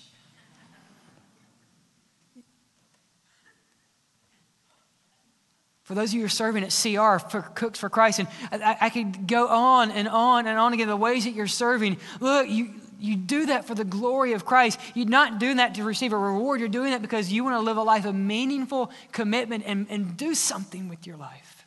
[5.83, 8.77] For those of you who are serving at CR for Cooks for Christ, and I,
[8.79, 11.97] I could go on and on and on again, the ways that you're serving.
[12.21, 14.79] Look, you, you do that for the glory of Christ.
[14.93, 16.61] You're not doing that to receive a reward.
[16.61, 20.15] You're doing that because you want to live a life of meaningful commitment and, and
[20.15, 21.65] do something with your life.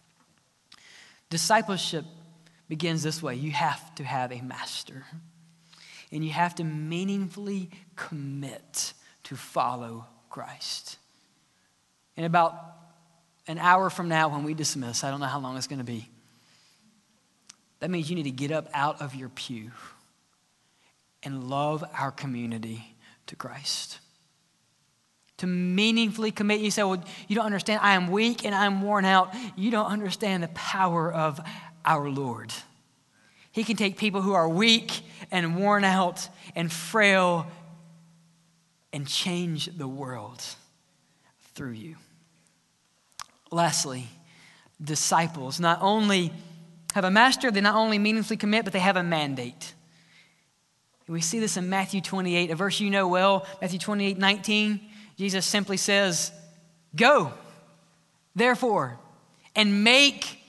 [1.29, 2.07] Discipleship
[2.67, 5.05] begins this way you have to have a master
[6.15, 10.97] and you have to meaningfully commit to follow Christ.
[12.17, 12.55] In about
[13.49, 15.85] an hour from now, when we dismiss, I don't know how long it's going to
[15.85, 16.09] be,
[17.81, 19.73] that means you need to get up out of your pew
[21.25, 22.97] and love our community
[23.27, 23.99] to Christ.
[25.39, 27.81] To meaningfully commit, you say, Well, you don't understand.
[27.83, 29.35] I am weak and I'm worn out.
[29.57, 31.41] You don't understand the power of
[31.85, 32.53] our Lord.
[33.55, 37.47] He can take people who are weak and worn out and frail
[38.93, 40.43] and change the world
[41.55, 41.95] through you.
[43.53, 44.09] Lastly,
[44.83, 46.33] disciples not only
[46.95, 49.73] have a master, they not only meaningfully commit, but they have a mandate.
[51.07, 54.81] We see this in Matthew 28, a verse you know well, Matthew 28 19.
[55.17, 56.33] Jesus simply says,
[56.97, 57.33] Go,
[58.35, 58.99] therefore,
[59.55, 60.44] and make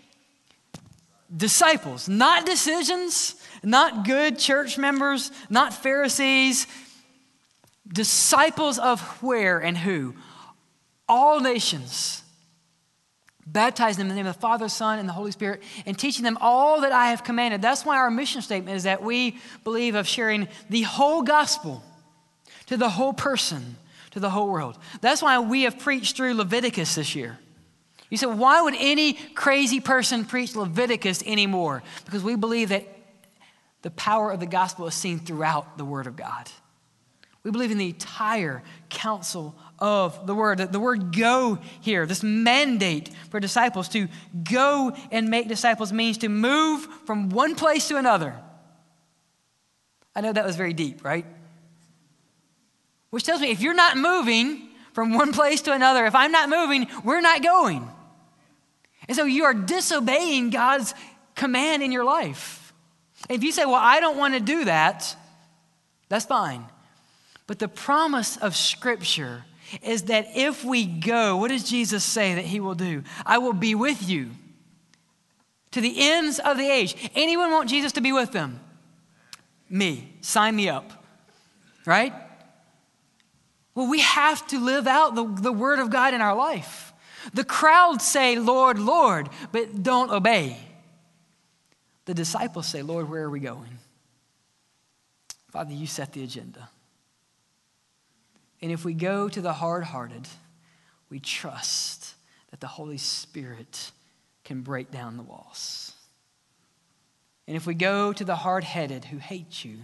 [1.35, 6.67] disciples, not decisions, not good church members, not Pharisees,
[7.87, 10.15] disciples of where and who?
[11.07, 12.23] All nations.
[13.47, 16.23] Baptizing them in the name of the Father, Son, and the Holy Spirit, and teaching
[16.23, 17.61] them all that I have commanded.
[17.61, 21.83] That's why our mission statement is that we believe of sharing the whole gospel
[22.65, 23.75] to the whole person,
[24.11, 24.79] to the whole world.
[25.01, 27.37] That's why we have preached through Leviticus this year.
[28.09, 31.83] You said, why would any crazy person preach Leviticus anymore?
[32.05, 32.87] Because we believe that
[33.81, 36.49] the power of the gospel is seen throughout the Word of God.
[37.45, 40.57] We believe in the entire counsel of the word.
[40.57, 44.07] The word go here, this mandate for disciples to
[44.43, 48.35] go and make disciples means to move from one place to another.
[50.15, 51.23] I know that was very deep, right?
[53.11, 56.49] Which tells me if you're not moving from one place to another, if I'm not
[56.49, 57.87] moving, we're not going.
[59.07, 60.93] And so you are disobeying God's
[61.35, 62.73] command in your life.
[63.29, 65.15] If you say, Well, I don't want to do that,
[66.09, 66.65] that's fine.
[67.47, 69.45] But the promise of Scripture
[69.81, 73.03] is that if we go, what does Jesus say that He will do?
[73.25, 74.31] I will be with you
[75.71, 76.95] to the ends of the age.
[77.15, 78.59] Anyone want Jesus to be with them?
[79.69, 80.13] Me.
[80.21, 81.03] Sign me up.
[81.85, 82.13] Right?
[83.73, 86.84] Well, we have to live out the, the Word of God in our life.
[87.33, 90.57] The crowd say, Lord, Lord, but don't obey.
[92.05, 93.79] The disciples say, Lord, where are we going?
[95.49, 96.69] Father, you set the agenda.
[98.61, 100.27] And if we go to the hard hearted,
[101.09, 102.15] we trust
[102.51, 103.91] that the Holy Spirit
[104.43, 105.93] can break down the walls.
[107.47, 109.77] And if we go to the hard headed who hate you,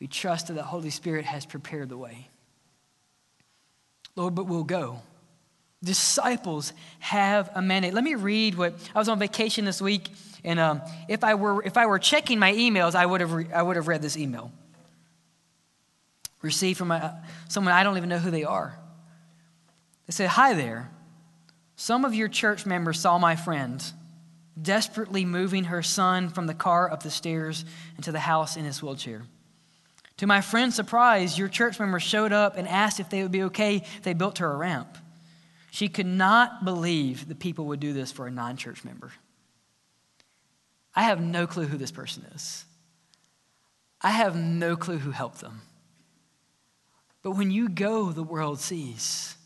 [0.00, 2.28] we trust that the Holy Spirit has prepared the way.
[4.16, 5.00] Lord, but we'll go.
[5.82, 7.94] Disciples have a mandate.
[7.94, 10.10] Let me read what I was on vacation this week,
[10.44, 13.46] and um, if I were if I were checking my emails, I would have re,
[13.54, 14.52] I would have read this email
[16.42, 18.78] received from a, someone I don't even know who they are.
[20.06, 20.90] They said, Hi there.
[21.76, 23.84] Some of your church members saw my friend
[24.60, 27.64] desperately moving her son from the car up the stairs
[27.96, 29.22] into the house in his wheelchair.
[30.16, 33.44] To my friend's surprise, your church member showed up and asked if they would be
[33.44, 34.98] okay if they built her a ramp.
[35.70, 39.12] She could not believe the people would do this for a non church member.
[40.94, 42.64] I have no clue who this person is.
[44.00, 45.62] I have no clue who helped them.
[47.22, 49.36] But when you go, the world sees.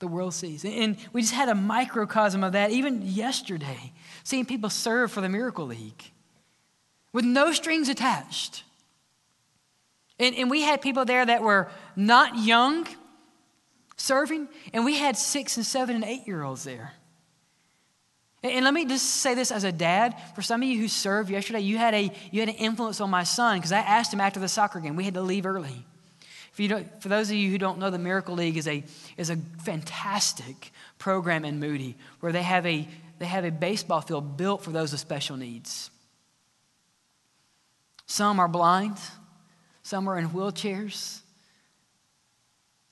[0.00, 0.64] The world sees.
[0.64, 3.92] And we just had a microcosm of that even yesterday,
[4.24, 6.02] seeing people serve for the Miracle League
[7.12, 8.64] with no strings attached.
[10.18, 12.86] And, and we had people there that were not young
[14.02, 16.92] serving, and we had six and seven and eight year olds there.
[18.42, 20.16] And, let me just say this as a dad.
[20.34, 23.08] For some of you who served yesterday, you had, a, you had an influence on
[23.08, 24.96] my son because I asked him after the soccer game.
[24.96, 25.86] We had to leave early.
[26.50, 28.82] For, you for those of you who don't know, the Miracle League is a,
[29.16, 32.88] is a fantastic program in Moody where they have, a,
[33.20, 35.90] they have a baseball field built for those with special needs.
[38.06, 38.96] Some are blind,
[39.84, 41.21] some are in wheelchairs.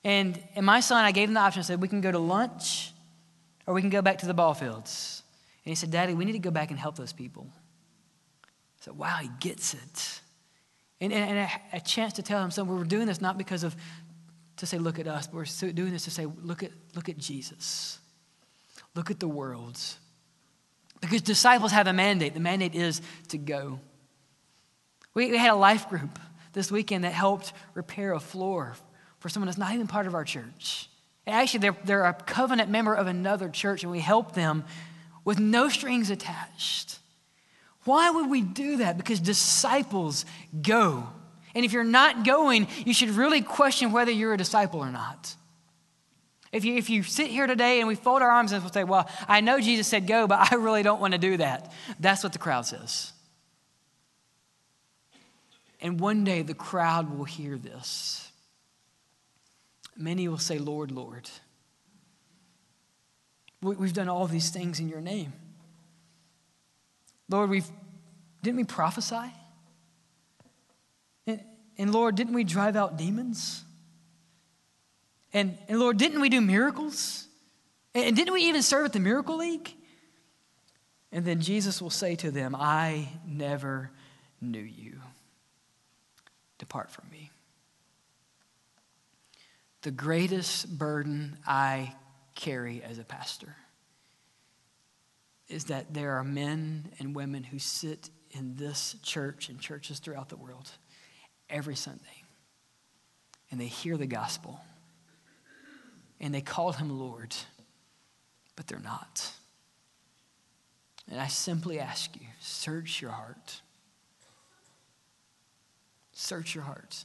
[0.04, 1.60] And, and my son, I gave him the option.
[1.60, 2.92] I said, we can go to lunch
[3.66, 5.22] or we can go back to the ball fields.
[5.64, 7.46] And he said, Daddy, we need to go back and help those people.
[8.44, 10.20] I said, wow, he gets it.
[11.02, 13.74] And, and, a, a, chance to tell him, son, we're doing this not because of,
[14.56, 17.16] to say, look at us, but we're doing this to say, look at, look at
[17.16, 17.98] Jesus.
[18.94, 19.78] Look at the world.
[21.00, 22.34] Because disciples have a mandate.
[22.34, 23.80] The mandate is to go.
[25.14, 26.18] We, we had a life group
[26.52, 28.76] this weekend that helped repair a floor
[29.20, 30.88] for someone that's not even part of our church.
[31.26, 34.64] Actually, they're, they're a covenant member of another church, and we help them
[35.24, 36.98] with no strings attached.
[37.84, 38.96] Why would we do that?
[38.96, 40.24] Because disciples
[40.60, 41.06] go.
[41.54, 45.34] And if you're not going, you should really question whether you're a disciple or not.
[46.52, 48.82] If you, if you sit here today and we fold our arms and we'll say,
[48.84, 51.72] Well, I know Jesus said go, but I really don't want to do that.
[52.00, 53.12] That's what the crowd says.
[55.80, 58.29] And one day the crowd will hear this.
[60.00, 61.28] Many will say, Lord, Lord,
[63.60, 65.34] we've done all these things in your name.
[67.28, 67.68] Lord, we've,
[68.42, 69.30] didn't we prophesy?
[71.26, 71.44] And,
[71.76, 73.62] and Lord, didn't we drive out demons?
[75.34, 77.26] And, and Lord, didn't we do miracles?
[77.94, 79.70] And, and didn't we even serve at the Miracle League?
[81.12, 83.90] And then Jesus will say to them, I never
[84.40, 85.00] knew you.
[86.58, 87.29] Depart from me.
[89.82, 91.94] The greatest burden I
[92.34, 93.56] carry as a pastor
[95.48, 100.28] is that there are men and women who sit in this church and churches throughout
[100.28, 100.70] the world
[101.48, 102.04] every Sunday
[103.50, 104.60] and they hear the gospel
[106.20, 107.34] and they call him Lord,
[108.54, 109.32] but they're not.
[111.10, 113.62] And I simply ask you search your heart.
[116.12, 117.04] Search your heart.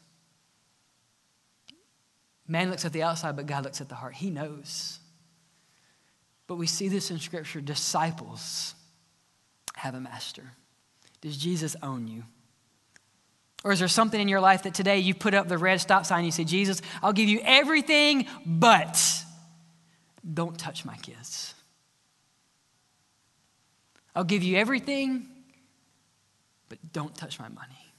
[2.47, 4.13] Man looks at the outside, but God looks at the heart.
[4.13, 4.99] He knows.
[6.47, 8.75] But we see this in Scripture disciples
[9.75, 10.43] have a master.
[11.21, 12.23] Does Jesus own you?
[13.63, 16.05] Or is there something in your life that today you put up the red stop
[16.05, 19.01] sign and you say, Jesus, I'll give you everything, but
[20.33, 21.55] don't touch my kids.
[24.15, 25.27] I'll give you everything,
[26.69, 27.93] but don't touch my money.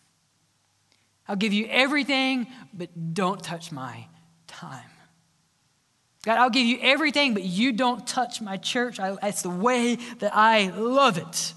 [1.29, 4.07] I'll give you everything, but don't touch my
[4.47, 4.91] time.
[6.25, 8.99] God, I'll give you everything, but you don't touch my church.
[8.99, 11.55] I, that's the way that I love it.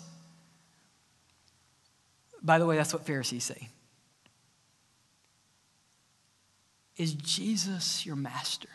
[2.44, 3.70] By the way, that's what Pharisees say.
[6.98, 8.70] Is Jesus your master?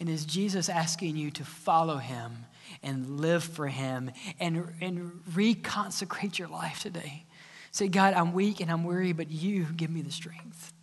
[0.00, 2.46] And is Jesus asking you to follow him
[2.82, 7.24] and live for him and, and reconsecrate your life today?
[7.72, 10.73] Say, God, I'm weak and I'm weary, but you give me the strength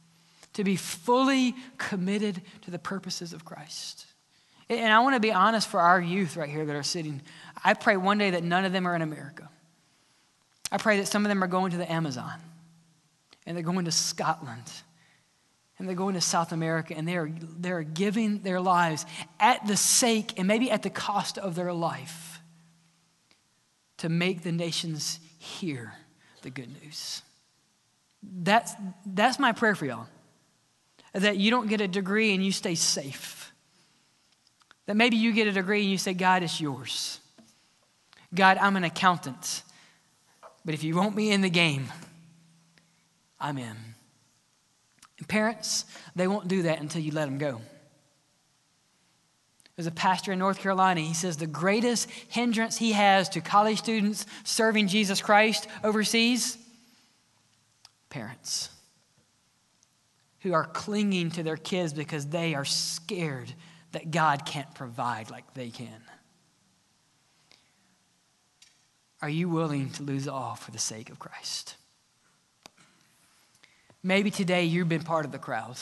[0.53, 4.05] to be fully committed to the purposes of Christ.
[4.69, 7.21] And I want to be honest for our youth right here that are sitting.
[7.63, 9.49] I pray one day that none of them are in America.
[10.71, 12.39] I pray that some of them are going to the Amazon
[13.45, 14.71] and they're going to Scotland
[15.77, 19.05] and they're going to South America and they're, they're giving their lives
[19.39, 22.39] at the sake and maybe at the cost of their life
[23.97, 25.93] to make the nations hear
[26.43, 27.23] the good news.
[28.23, 28.73] That's,
[29.05, 30.07] that's my prayer for y'all.
[31.13, 33.51] That you don't get a degree and you stay safe.
[34.85, 37.19] That maybe you get a degree and you say, God, it's yours.
[38.33, 39.63] God, I'm an accountant.
[40.63, 41.87] But if you want me in the game,
[43.39, 43.75] I'm in.
[45.17, 45.85] And parents,
[46.15, 47.61] they won't do that until you let them go.
[49.75, 51.01] There's a pastor in North Carolina.
[51.01, 56.57] He says the greatest hindrance he has to college students serving Jesus Christ overseas
[58.09, 58.69] parents
[60.41, 63.53] who are clinging to their kids because they are scared
[63.91, 66.01] that God can't provide like they can.
[69.21, 71.75] Are you willing to lose all for the sake of Christ?
[74.03, 75.77] Maybe today you've been part of the crowd.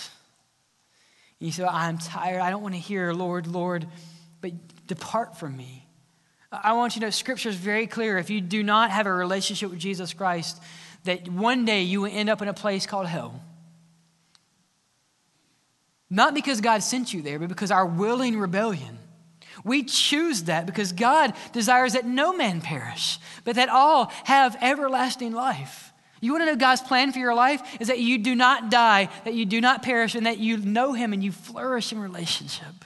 [1.40, 2.42] You say, I'm tired.
[2.42, 3.88] I don't want to hear, Lord, Lord,
[4.42, 4.52] but
[4.88, 5.86] depart from me.
[6.52, 8.18] I want you to know Scripture is very clear.
[8.18, 10.62] If you do not have a relationship with Jesus Christ,
[11.06, 13.42] that one day you will end up in a place called hell.
[16.10, 18.98] Not because God sent you there, but because our willing rebellion.
[19.64, 25.34] We choose that because God desires that no man perish, but that all have everlasting
[25.34, 25.92] life.
[26.22, 29.10] You want to know God's plan for your life is that you do not die,
[29.26, 32.86] that you do not perish, and that you know Him and you flourish in relationship.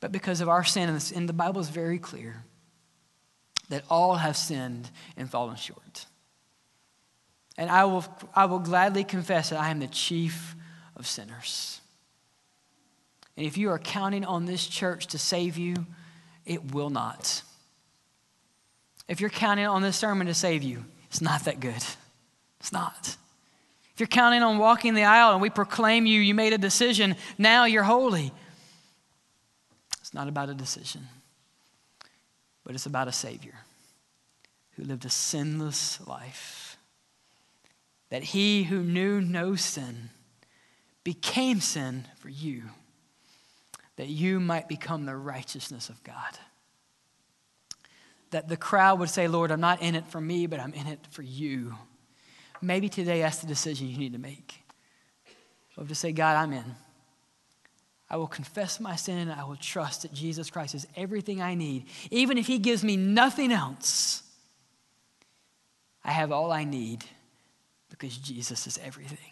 [0.00, 2.44] But because of our sin, and the Bible is very clear
[3.68, 6.06] that all have sinned and fallen short.
[7.56, 10.56] And I will, I will gladly confess that I am the chief
[11.02, 11.80] of sinners.
[13.36, 15.74] And if you are counting on this church to save you,
[16.46, 17.42] it will not.
[19.08, 21.84] If you're counting on this sermon to save you, it's not that good.
[22.60, 23.16] It's not.
[23.94, 27.16] If you're counting on walking the aisle and we proclaim you, you made a decision,
[27.36, 28.32] now you're holy.
[30.00, 31.08] It's not about a decision,
[32.64, 33.54] but it's about a Savior
[34.76, 36.76] who lived a sinless life.
[38.10, 40.10] That he who knew no sin
[41.04, 42.62] became sin for you,
[43.96, 46.38] that you might become the righteousness of God
[48.32, 50.86] that the crowd would say, Lord, I'm not in it for me, but I'm in
[50.86, 51.74] it for you.
[52.60, 54.54] Maybe today that's the decision you need to make.
[55.76, 56.64] Of to say, God, I'm in.
[58.10, 61.54] I will confess my sin and I will trust that Jesus Christ is everything I
[61.54, 61.86] need.
[62.10, 64.22] Even if He gives me nothing else,
[66.04, 67.04] I have all I need
[67.88, 69.31] because Jesus is everything.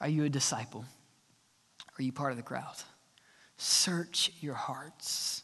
[0.00, 0.84] Are you a disciple?
[1.98, 2.76] Are you part of the crowd?
[3.56, 5.42] Search your hearts.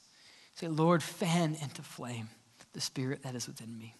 [0.54, 2.28] Say, Lord, fan into flame
[2.72, 3.94] the spirit that is within me.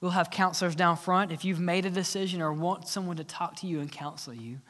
[0.00, 1.32] We'll have counselors down front.
[1.32, 4.60] If you've made a decision or want someone to talk to you and counsel you,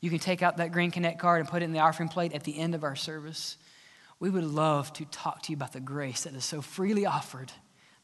[0.00, 2.32] you can take out that Green Connect card and put it in the offering plate
[2.32, 3.56] at the end of our service.
[4.20, 7.52] We would love to talk to you about the grace that is so freely offered.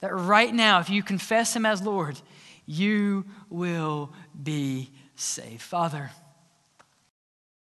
[0.00, 2.20] That right now, if you confess Him as Lord,
[2.66, 4.12] you will
[4.42, 4.90] be
[5.20, 5.62] saved.
[5.62, 6.10] Father,